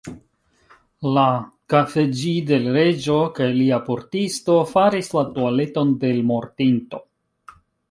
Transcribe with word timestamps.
La 1.17 1.25
_kafeĝi_ 1.73 2.31
de 2.53 2.57
l' 2.63 2.73
Reĝo 2.79 3.19
kaj 3.41 3.51
lia 3.59 3.79
portisto 3.91 4.57
faris 4.73 5.13
la 5.19 5.25
tualeton 5.37 5.95
de 6.05 6.15
l' 6.19 6.27
mortinto. 6.33 7.05